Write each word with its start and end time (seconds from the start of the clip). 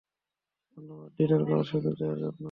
ধন্যবাদ 0.77 1.09
ডিনার 1.17 1.41
করার 1.47 1.67
সুযোগ 1.71 1.93
দেওয়ার 1.99 2.19
জন্য। 2.21 2.39